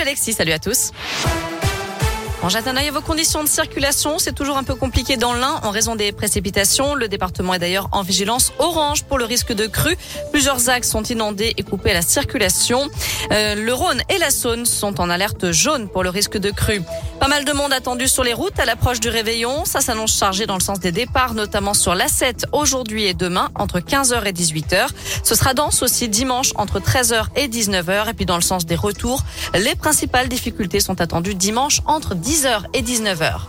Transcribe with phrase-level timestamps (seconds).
[0.00, 0.92] Alexis, salut à tous.
[2.42, 4.18] On jette un œil à vos conditions de circulation.
[4.18, 6.94] C'est toujours un peu compliqué dans l'Ain en raison des précipitations.
[6.94, 9.94] Le département est d'ailleurs en vigilance orange pour le risque de crue.
[10.32, 12.88] Plusieurs axes sont inondés et coupés à la circulation.
[13.30, 16.80] Euh, le Rhône et la Saône sont en alerte jaune pour le risque de crue.
[17.20, 19.66] Pas mal de monde attendu sur les routes à l'approche du réveillon.
[19.66, 23.80] Ça s'annonce chargé dans le sens des départs, notamment sur l'A7 aujourd'hui et demain entre
[23.80, 24.86] 15h et 18h.
[25.24, 28.08] Ce sera dense aussi dimanche entre 13h et 19h.
[28.08, 32.29] Et puis dans le sens des retours, les principales difficultés sont attendues dimanche entre 10
[32.30, 33.40] 10h et 19h.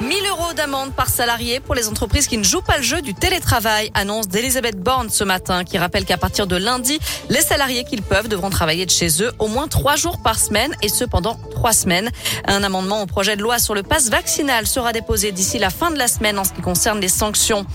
[0.00, 3.12] 1000 euros d'amende par salarié pour les entreprises qui ne jouent pas le jeu du
[3.12, 8.00] télétravail, annonce d'Elisabeth Borne ce matin, qui rappelle qu'à partir de lundi, les salariés qu'ils
[8.00, 11.38] peuvent devront travailler de chez eux au moins trois jours par semaine et ce pendant
[11.50, 12.10] trois semaines.
[12.46, 15.90] Un amendement au projet de loi sur le pass vaccinal sera déposé d'ici la fin
[15.90, 17.66] de la semaine en ce qui concerne les sanctions.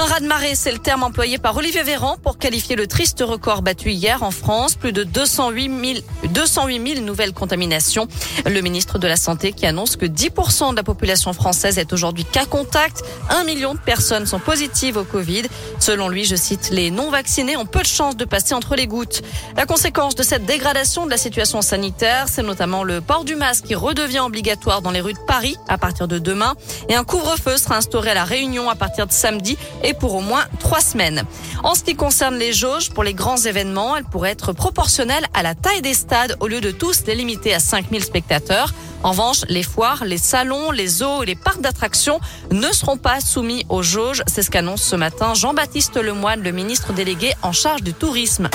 [0.00, 3.90] Un raz-de-marée, c'est le terme employé par Olivier Véran pour qualifier le triste record battu
[3.90, 4.76] hier en France.
[4.76, 8.06] Plus de 208 000, 208 000 nouvelles contaminations.
[8.46, 12.24] Le ministre de la Santé qui annonce que 10% de la population française est aujourd'hui
[12.24, 13.02] cas contact.
[13.28, 15.42] Un million de personnes sont positives au Covid.
[15.80, 18.86] Selon lui, je cite, les non vaccinés ont peu de chances de passer entre les
[18.86, 19.22] gouttes.
[19.56, 23.64] La conséquence de cette dégradation de la situation sanitaire, c'est notamment le port du masque
[23.64, 26.54] qui redevient obligatoire dans les rues de Paris à partir de demain
[26.88, 29.58] et un couvre-feu sera instauré à la Réunion à partir de samedi
[29.94, 31.24] pour au moins trois semaines.
[31.64, 35.42] En ce qui concerne les jauges, pour les grands événements, elles pourraient être proportionnelles à
[35.42, 38.72] la taille des stades au lieu de tous les limiter à 5000 spectateurs.
[39.02, 43.20] En revanche, les foires, les salons, les zoos et les parcs d'attractions ne seront pas
[43.20, 44.22] soumis aux jauges.
[44.26, 48.48] C'est ce qu'annonce ce matin Jean-Baptiste Lemoine, le ministre délégué en charge du tourisme.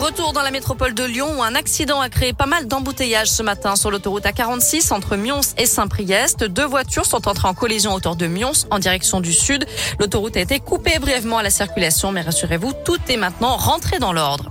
[0.00, 3.42] Retour dans la métropole de Lyon où un accident a créé pas mal d'embouteillages ce
[3.42, 6.42] matin sur l'autoroute A46 entre Mions et Saint-Priest.
[6.42, 9.66] Deux voitures sont entrées en collision autour de Mions en direction du sud.
[9.98, 14.14] L'autoroute a été coupée brièvement à la circulation, mais rassurez-vous, tout est maintenant rentré dans
[14.14, 14.50] l'ordre.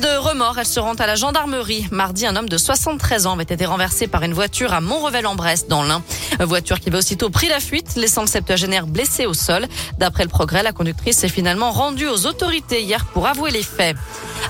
[0.00, 1.86] De remords, elle se rend à la gendarmerie.
[1.92, 5.84] Mardi, un homme de 73 ans avait été renversé par une voiture à Montrevel-en-Bresse dans
[5.84, 6.02] l'Ain.
[6.40, 9.68] Voiture qui avait aussitôt pris la fuite, laissant le septuagénaire blessé au sol.
[9.98, 13.96] D'après le progrès, la conductrice s'est finalement rendue aux autorités hier pour avouer les faits.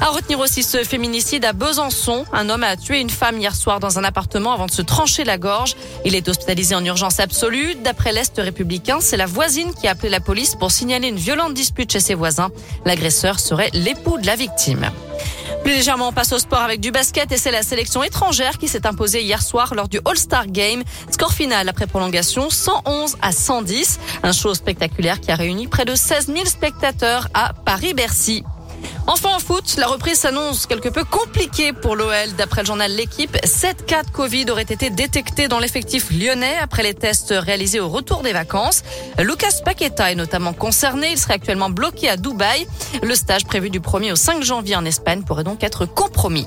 [0.00, 2.25] À retenir aussi ce féminicide à Besançon.
[2.32, 5.25] Un homme a tué une femme hier soir dans un appartement avant de se trancher
[5.25, 5.76] la gorge.
[6.06, 7.75] Il est hospitalisé en urgence absolue.
[7.84, 11.53] D'après l'Est républicain, c'est la voisine qui a appelé la police pour signaler une violente
[11.53, 12.49] dispute chez ses voisins.
[12.87, 14.91] L'agresseur serait l'époux de la victime.
[15.64, 18.69] Plus légèrement, on passe au sport avec du basket et c'est la sélection étrangère qui
[18.69, 20.82] s'est imposée hier soir lors du All-Star Game.
[21.10, 23.98] Score final après prolongation 111 à 110.
[24.22, 28.44] Un show spectaculaire qui a réuni près de 16 000 spectateurs à Paris-Bercy.
[29.06, 32.32] Enfin en foot, la reprise s'annonce quelque peu compliquée pour l'OL.
[32.38, 36.82] D'après le journal L'équipe, 7 cas de Covid auraient été détectés dans l'effectif lyonnais après
[36.82, 38.82] les tests réalisés au retour des vacances.
[39.19, 41.12] Lucas Paqueta est notamment concerné.
[41.12, 42.66] Il serait actuellement bloqué à Dubaï.
[43.03, 46.47] Le stage prévu du 1er au 5 janvier en Espagne pourrait donc être compromis.